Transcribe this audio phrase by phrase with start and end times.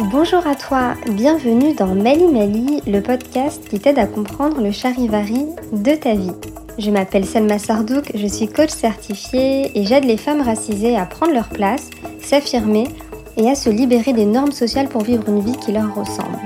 [0.00, 5.46] Bonjour à toi, bienvenue dans Mali Mali, le podcast qui t'aide à comprendre le charivari
[5.70, 6.32] de ta vie.
[6.78, 11.32] Je m'appelle Selma Sardouk, je suis coach certifiée et j'aide les femmes racisées à prendre
[11.32, 12.88] leur place, s'affirmer
[13.36, 16.40] et à se libérer des normes sociales pour vivre une vie qui leur ressemble.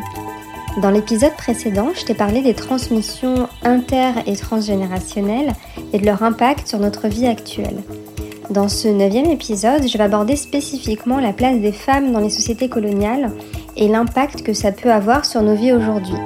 [0.82, 5.54] Dans l'épisode précédent, je t'ai parlé des transmissions inter- et transgénérationnelles
[5.94, 7.78] et de leur impact sur notre vie actuelle.
[8.50, 12.70] Dans ce neuvième épisode, je vais aborder spécifiquement la place des femmes dans les sociétés
[12.70, 13.30] coloniales
[13.76, 16.16] et l'impact que ça peut avoir sur nos vies aujourd'hui.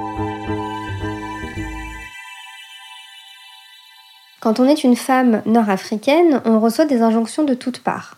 [4.39, 8.17] Quand on est une femme nord-africaine, on reçoit des injonctions de toutes parts.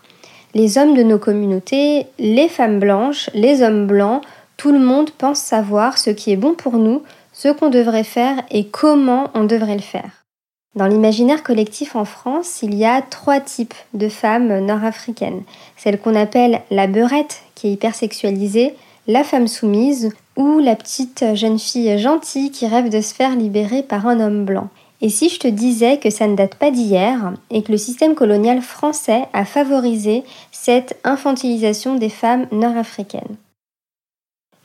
[0.54, 4.22] Les hommes de nos communautés, les femmes blanches, les hommes blancs,
[4.56, 7.02] tout le monde pense savoir ce qui est bon pour nous,
[7.32, 10.25] ce qu'on devrait faire et comment on devrait le faire.
[10.76, 15.42] Dans l'imaginaire collectif en France, il y a trois types de femmes nord-africaines.
[15.78, 18.74] Celle qu'on appelle la beurette, qui est hypersexualisée,
[19.06, 23.82] la femme soumise ou la petite jeune fille gentille qui rêve de se faire libérer
[23.82, 24.68] par un homme blanc.
[25.00, 28.14] Et si je te disais que ça ne date pas d'hier et que le système
[28.14, 33.36] colonial français a favorisé cette infantilisation des femmes nord-africaines?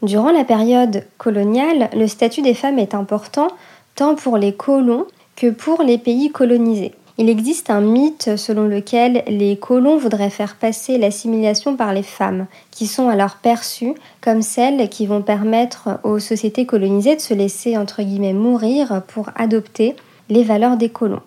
[0.01, 3.47] Durant la période coloniale, le statut des femmes est important
[3.95, 5.05] tant pour les colons
[5.41, 6.91] que pour les pays colonisés.
[7.17, 12.45] Il existe un mythe selon lequel les colons voudraient faire passer l'assimilation par les femmes,
[12.69, 17.75] qui sont alors perçues comme celles qui vont permettre aux sociétés colonisées de se laisser
[17.75, 19.95] entre guillemets mourir pour adopter
[20.29, 21.23] les valeurs des colons.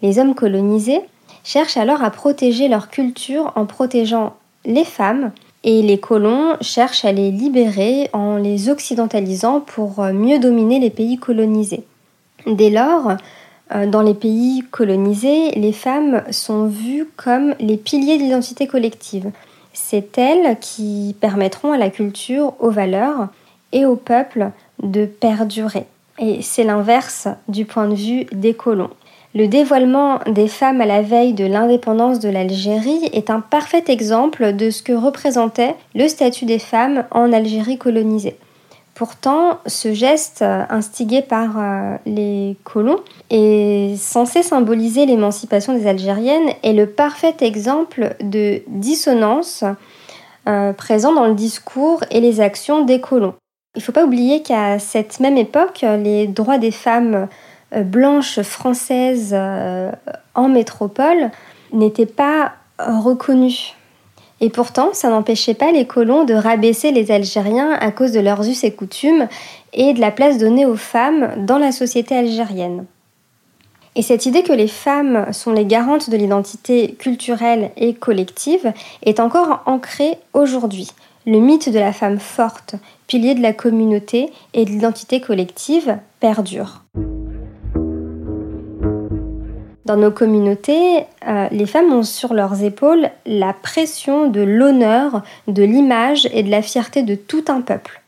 [0.00, 1.02] Les hommes colonisés
[1.44, 5.32] cherchent alors à protéger leur culture en protégeant les femmes
[5.64, 11.18] et les colons cherchent à les libérer en les occidentalisant pour mieux dominer les pays
[11.18, 11.84] colonisés.
[12.46, 13.16] Dès lors,
[13.86, 19.30] dans les pays colonisés, les femmes sont vues comme les piliers de l'identité collective.
[19.72, 23.28] C'est elles qui permettront à la culture, aux valeurs
[23.72, 24.50] et au peuple
[24.82, 25.86] de perdurer.
[26.18, 28.90] Et c'est l'inverse du point de vue des colons.
[29.34, 34.54] Le dévoilement des femmes à la veille de l'indépendance de l'Algérie est un parfait exemple
[34.54, 38.36] de ce que représentait le statut des femmes en Algérie colonisée.
[38.94, 46.50] Pourtant, ce geste euh, instigé par euh, les colons est censé symboliser l'émancipation des Algériennes
[46.62, 49.64] et le parfait exemple de dissonance
[50.48, 53.34] euh, présent dans le discours et les actions des colons.
[53.76, 57.28] Il ne faut pas oublier qu'à cette même époque, les droits des femmes
[57.72, 59.32] blanches françaises
[60.34, 61.30] en métropole
[61.72, 63.74] n'étaient pas reconnus.
[64.40, 68.48] Et pourtant, ça n'empêchait pas les colons de rabaisser les Algériens à cause de leurs
[68.48, 69.28] us et coutumes
[69.72, 72.86] et de la place donnée aux femmes dans la société algérienne.
[73.96, 79.20] Et cette idée que les femmes sont les garantes de l'identité culturelle et collective est
[79.20, 80.92] encore ancrée aujourd'hui.
[81.26, 82.76] Le mythe de la femme forte,
[83.08, 86.82] pilier de la communauté et de l'identité collective, perdure.
[89.90, 95.64] Dans nos communautés, euh, les femmes ont sur leurs épaules la pression de l'honneur, de
[95.64, 98.00] l'image et de la fierté de tout un peuple.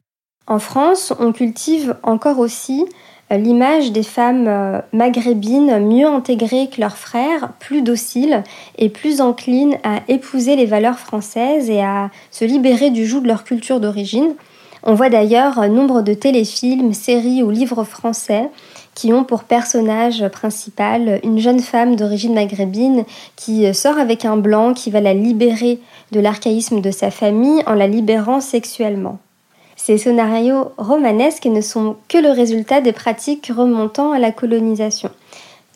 [0.46, 2.84] En France, on cultive encore aussi
[3.32, 8.44] euh, l'image des femmes euh, maghrébines mieux intégrées que leurs frères, plus dociles
[8.78, 13.26] et plus enclines à épouser les valeurs françaises et à se libérer du joug de
[13.26, 14.36] leur culture d'origine.
[14.84, 18.50] On voit d'ailleurs nombre de téléfilms, séries ou livres français
[18.94, 23.04] qui ont pour personnage principal une jeune femme d'origine maghrébine
[23.36, 25.78] qui sort avec un blanc qui va la libérer
[26.12, 29.18] de l'archaïsme de sa famille en la libérant sexuellement.
[29.76, 35.10] Ces scénarios romanesques ne sont que le résultat des pratiques remontant à la colonisation.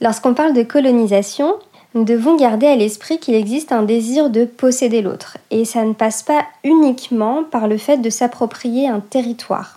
[0.01, 1.55] Lorsqu'on parle de colonisation,
[1.95, 5.95] nous devons garder à l'esprit qu'il existe un désir de posséder l'autre, et ça ne
[5.95, 9.76] passe pas uniquement par le fait de s'approprier un territoire.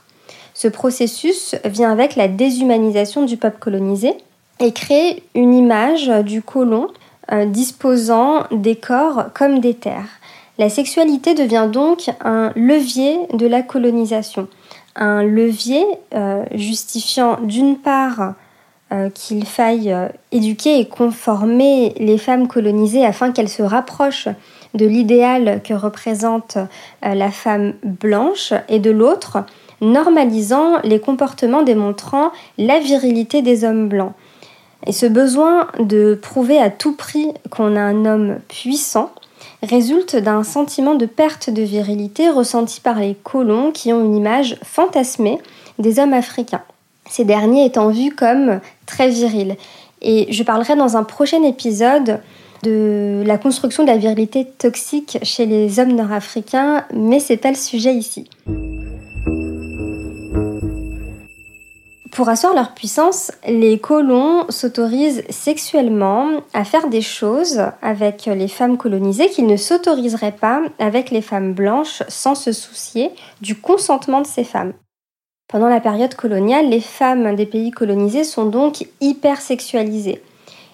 [0.62, 4.14] Ce processus vient avec la déshumanisation du peuple colonisé
[4.59, 6.88] et crée une image du colon
[7.31, 10.20] euh, disposant des corps comme des terres.
[10.58, 14.50] La sexualité devient donc un levier de la colonisation,
[14.97, 18.34] un levier euh, justifiant d'une part
[18.91, 19.96] euh, qu'il faille
[20.34, 24.28] éduquer et conformer les femmes colonisées afin qu'elles se rapprochent
[24.73, 26.58] de l'idéal que représente
[27.02, 29.40] la femme blanche, et de l'autre,
[29.81, 34.14] normalisant les comportements démontrant la virilité des hommes blancs.
[34.85, 39.11] Et ce besoin de prouver à tout prix qu'on a un homme puissant
[39.61, 44.58] résulte d'un sentiment de perte de virilité ressenti par les colons qui ont une image
[44.64, 45.37] fantasmée
[45.79, 46.61] des hommes africains,
[47.09, 49.55] ces derniers étant vus comme très virils.
[50.02, 52.20] Et je parlerai dans un prochain épisode
[52.64, 57.55] de la construction de la virilité toxique chez les hommes nord-africains, mais c'est pas le
[57.55, 58.29] sujet ici.
[62.20, 68.76] Pour asseoir leur puissance, les colons s'autorisent sexuellement à faire des choses avec les femmes
[68.76, 74.28] colonisées qu'ils ne s'autoriseraient pas avec les femmes blanches sans se soucier du consentement de
[74.28, 74.74] ces femmes.
[75.48, 80.22] Pendant la période coloniale, les femmes des pays colonisés sont donc hyper sexualisées.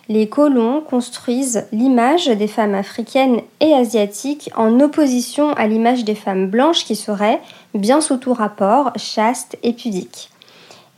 [0.10, 6.48] Les colons construisent l'image des femmes africaines et asiatiques en opposition à l'image des femmes
[6.48, 7.40] blanches qui seraient,
[7.76, 10.32] bien sous tout rapport, chastes et pudiques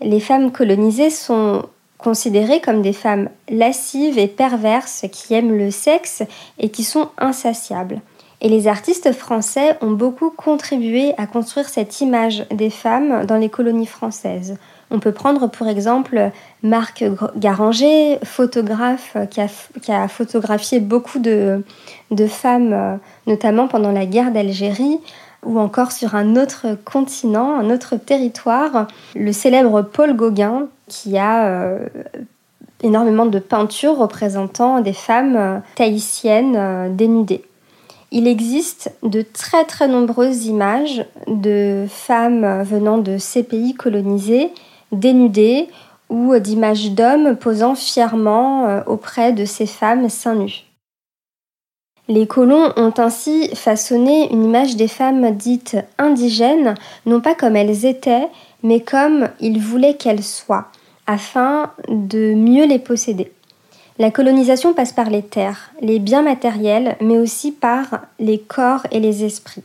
[0.02, 1.64] les femmes colonisées sont
[1.98, 6.24] considérées comme des femmes lascives et perverses qui aiment le sexe
[6.60, 8.02] et qui sont insatiables.
[8.40, 13.50] Et les artistes français ont beaucoup contribué à construire cette image des femmes dans les
[13.50, 14.58] colonies françaises.
[14.92, 17.04] On peut prendre pour exemple Marc
[17.36, 21.64] Garanger, photographe qui a, photographié beaucoup de
[22.28, 25.00] femmes, notamment pendant la guerre d'Algérie
[25.45, 31.45] ou encore sur un autre continent, un autre territoire, le célèbre Paul Gauguin qui a
[31.48, 31.88] euh,
[32.81, 37.44] énormément de peintures représentant des femmes euh, tahitiennes euh, dénudées.
[38.12, 44.50] Il existe de très très nombreuses images de femmes venant de ces pays colonisés
[44.94, 45.68] dénudées
[46.10, 50.67] ou d'images d'hommes posant fièrement auprès de ces femmes seins nus.
[52.09, 56.75] Les colons ont ainsi façonné une image des femmes dites indigènes,
[57.06, 58.30] non pas comme elles étaient,
[58.63, 60.68] mais comme ils voulaient qu'elles soient,
[61.06, 63.31] afin de mieux les posséder.
[64.00, 69.00] La colonisation passe par les terres, les biens matériels, mais aussi par les corps et
[69.00, 69.63] les esprits.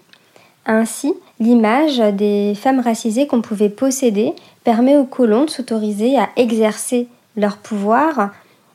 [0.67, 4.33] Ainsi, l'image des femmes racisées qu'on pouvait posséder
[4.65, 8.31] permet aux colons de s'autoriser à exercer leur pouvoir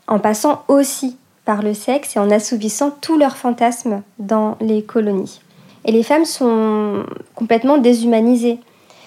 [0.07, 1.17] en passant aussi
[1.47, 5.39] par le sexe et en assouvissant tous leurs fantasmes dans les colonies.
[5.85, 7.05] Et les femmes sont
[7.35, 8.59] complètement déshumanisées.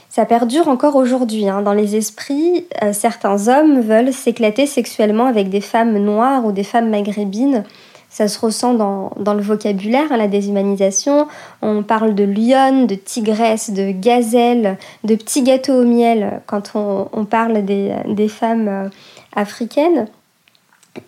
[0.09, 1.51] Ça perdure encore aujourd'hui.
[1.51, 1.61] Hein.
[1.61, 6.65] Dans les esprits, euh, certains hommes veulent s'éclater sexuellement avec des femmes noires ou des
[6.65, 7.63] femmes maghrébines.
[8.09, 11.29] Ça se ressent dans, le vocabulaire, hein, la déshumanisation.
[11.61, 17.25] On parle de lionne, de tigresse, de gazelle, de petits gâteaux au miel quand on,
[17.27, 18.89] parle des, femmes euh,
[19.37, 20.07] africaines.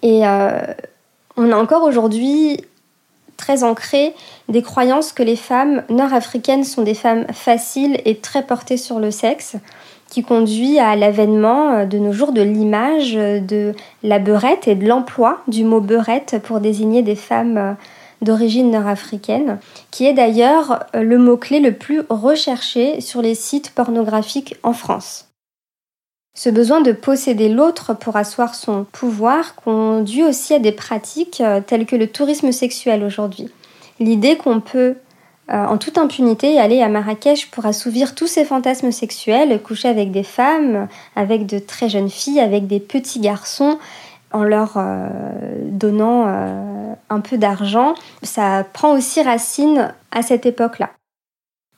[0.03, 0.61] Et euh,
[1.43, 2.61] on a encore aujourd'hui
[3.37, 4.15] très ancré
[4.49, 9.11] des croyances que les femmes nord-africaines sont des femmes faciles et très portées sur le
[9.11, 9.57] sexe,
[10.09, 14.87] qui conduit à l'avènement euh, de nos jours de l'image de la beurette et de
[14.87, 17.73] l'emploi du mot beurette pour désigner des femmes euh,
[18.21, 19.59] d'origine nord-africaine,
[19.91, 25.32] qui est d'ailleurs euh, le mot-clé le plus recherché sur les sites pornographiques en France.
[26.35, 31.61] Ce besoin de posséder l'autre pour asseoir son pouvoir conduit aussi à des pratiques euh,
[31.61, 33.51] telles que le tourisme sexuel aujourd'hui.
[34.01, 34.97] L'idée qu'on peut
[35.51, 40.11] euh, en toute impunité aller à Marrakech pour assouvir tous ses fantasmes sexuels, coucher avec
[40.11, 43.79] des femmes, avec de très jeunes filles, avec des petits garçons,
[44.33, 45.09] en leur euh,
[45.67, 46.27] donnant
[47.11, 50.89] un peu d'argent, ça prend aussi racine à cette époque-là.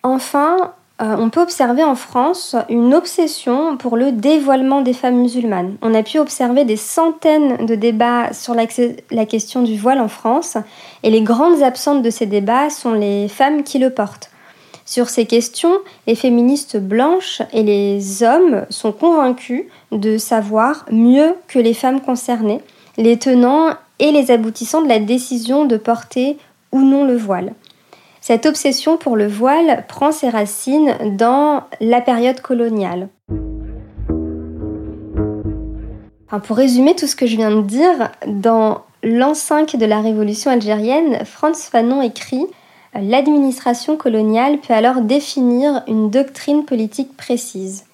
[0.04, 5.76] Enfin, euh, on peut observer en France une obsession pour le dévoilement des femmes musulmanes.
[5.82, 10.56] On a pu observer des centaines de débats sur la question du voile en France,
[11.02, 14.30] et les grandes absentes de ces débats sont les femmes qui le portent.
[14.86, 15.74] Sur ces questions,
[16.06, 22.60] les féministes blanches et les hommes sont convaincus de savoir mieux que les femmes concernées
[22.96, 26.36] les tenants et les aboutissants de la décision de porter
[26.72, 27.52] ou non le voile.
[28.26, 33.10] Cette obsession pour le voile prend ses racines dans la période coloniale.
[36.46, 40.50] pour résumer tout ce que je viens de dire, dans l'an 5 de la révolution
[40.50, 42.46] algérienne, Franz Fanon écrit
[42.94, 47.84] L'administration coloniale peut alors définir une doctrine politique précise.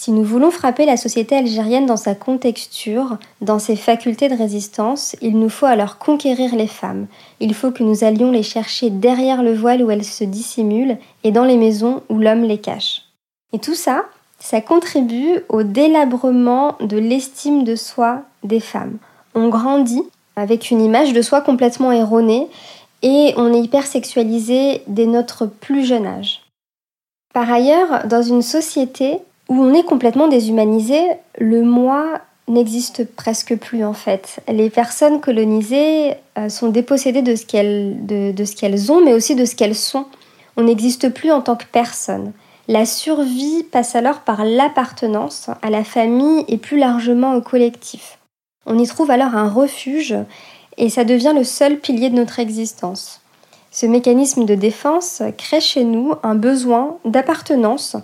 [0.00, 5.16] Si nous voulons frapper la société algérienne dans sa contexture, dans ses facultés de résistance,
[5.22, 7.08] il nous faut alors conquérir les femmes.
[7.40, 11.32] Il faut que nous allions les chercher derrière le voile où elles se dissimulent et
[11.32, 13.06] dans les maisons où l'homme les cache.
[13.52, 14.04] Et tout ça,
[14.38, 18.98] ça contribue au délabrement de l'estime de soi des femmes.
[19.34, 20.04] On grandit
[20.36, 22.46] avec une image de soi complètement erronée
[23.02, 26.42] et on est hyper sexualisé dès notre plus jeune âge.
[27.34, 31.00] Par ailleurs, dans une société où on est complètement déshumanisé,
[31.38, 34.40] le moi n'existe presque plus en fait.
[34.48, 39.74] Les personnes colonisées euh, sont dépossédées de ce qu'elles ont, mais aussi de ce qu'elles
[39.74, 40.06] sont.
[40.56, 42.32] On n'existe plus en tant que personne.
[42.66, 48.18] La survie passe alors par l'appartenance à la famille et plus largement au collectif.
[48.66, 50.14] On y trouve alors un refuge
[50.76, 53.22] et ça devient le seul pilier de notre existence.
[53.70, 57.96] Ce mécanisme de défense crée chez nous un besoin d'appartenance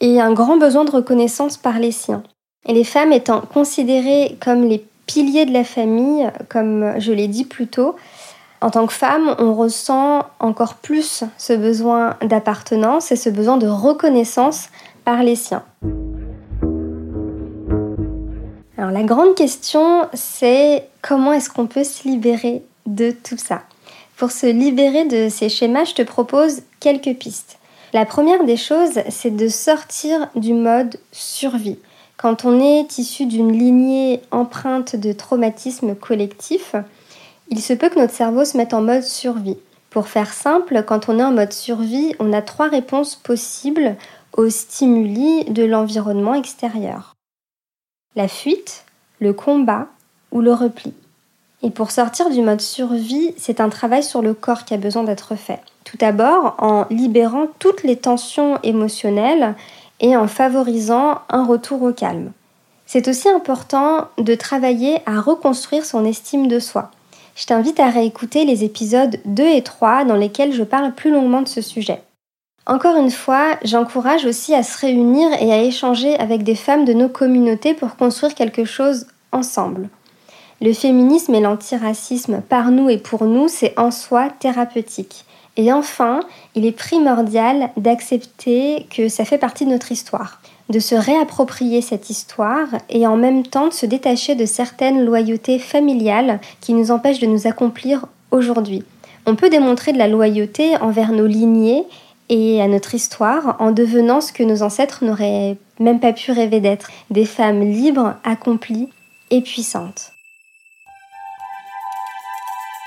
[0.00, 2.22] et un grand besoin de reconnaissance par les siens.
[2.66, 7.44] Et les femmes étant considérées comme les piliers de la famille, comme je l'ai dit
[7.44, 7.96] plus tôt,
[8.60, 13.68] en tant que femme, on ressent encore plus ce besoin d'appartenance et ce besoin de
[13.68, 14.68] reconnaissance
[15.04, 15.62] par les siens.
[18.78, 23.62] Alors la grande question, c'est comment est-ce qu'on peut se libérer de tout ça?
[24.16, 27.58] Pour se libérer de ces schémas, je te propose quelques pistes.
[27.92, 31.78] La première des choses, c'est de sortir du mode survie.
[32.16, 36.74] Quand on est issu d'une lignée empreinte de traumatisme collectif,
[37.48, 39.58] il se peut que notre cerveau se mette en mode survie.
[39.90, 43.96] Pour faire simple, quand on est en mode survie, on a trois réponses possibles
[44.36, 47.14] aux stimuli de l'environnement extérieur.
[48.16, 48.84] La fuite,
[49.20, 49.88] le combat
[50.32, 50.92] ou le repli.
[51.62, 55.04] Et pour sortir du mode survie, c'est un travail sur le corps qui a besoin
[55.04, 55.60] d'être fait.
[55.86, 59.54] Tout d'abord en libérant toutes les tensions émotionnelles
[60.00, 62.32] et en favorisant un retour au calme.
[62.86, 66.90] C'est aussi important de travailler à reconstruire son estime de soi.
[67.36, 71.42] Je t'invite à réécouter les épisodes 2 et 3 dans lesquels je parle plus longuement
[71.42, 72.02] de ce sujet.
[72.66, 76.94] Encore une fois, j'encourage aussi à se réunir et à échanger avec des femmes de
[76.94, 79.88] nos communautés pour construire quelque chose ensemble.
[80.60, 85.24] Le féminisme et l'antiracisme par nous et pour nous, c'est en soi thérapeutique.
[85.56, 86.20] Et enfin,
[86.54, 92.10] il est primordial d'accepter que ça fait partie de notre histoire, de se réapproprier cette
[92.10, 97.20] histoire et en même temps de se détacher de certaines loyautés familiales qui nous empêchent
[97.20, 98.84] de nous accomplir aujourd'hui.
[99.24, 101.84] On peut démontrer de la loyauté envers nos lignées
[102.28, 106.60] et à notre histoire en devenant ce que nos ancêtres n'auraient même pas pu rêver
[106.60, 108.88] d'être, des femmes libres, accomplies
[109.30, 110.12] et puissantes.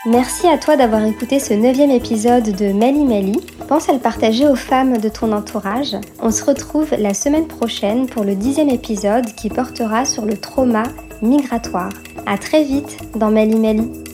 [0.06, 3.38] Merci à toi d'avoir écouté ce neuvième épisode de Mali Mali.
[3.68, 5.98] Pense à le partager aux femmes de ton entourage.
[6.22, 10.84] On se retrouve la semaine prochaine pour le dixième épisode qui portera sur le trauma
[11.22, 11.91] migratoire.
[12.25, 14.09] À très vite dans Mali Mali.